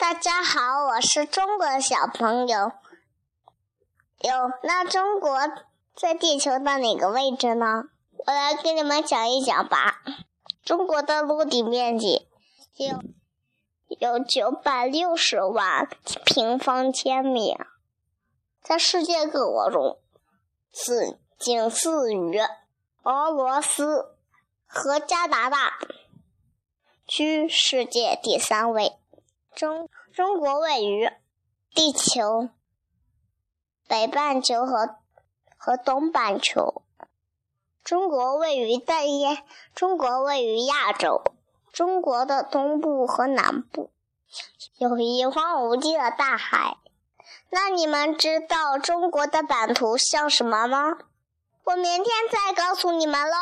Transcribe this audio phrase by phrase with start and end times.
[0.00, 2.72] 大家好，我是中国小朋友。
[4.20, 5.38] 有那中国
[5.94, 7.84] 在地球的哪个位置呢？
[8.16, 10.00] 我来给你们讲一讲吧。
[10.64, 12.26] 中国的陆地面积
[12.76, 12.98] 有
[13.98, 15.86] 有九百六十万
[16.24, 17.58] 平方千米，
[18.62, 19.98] 在世界各国中，
[20.72, 22.40] 次仅次于
[23.02, 24.16] 俄罗斯
[24.64, 25.74] 和加拿大，
[27.06, 28.96] 居世界第三位。
[29.54, 31.10] 中中国位于
[31.74, 32.48] 地球。
[33.88, 34.96] 北半球和
[35.56, 36.82] 和东半球，
[37.82, 39.42] 中国位于大亚，
[39.74, 41.22] 中国位于亚洲。
[41.72, 43.90] 中国的东部和南部
[44.78, 46.76] 有一望无际的大海。
[47.48, 50.98] 那你们知道中国的版图像什么吗？
[51.64, 53.36] 我明天再告诉你们喽。